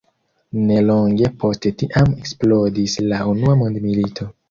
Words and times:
Nelonge 0.69 1.29
post 1.45 1.69
tiam 1.83 2.17
eksplodis 2.23 2.99
la 3.15 3.25
unua 3.37 3.59
mondmilito. 3.65 4.33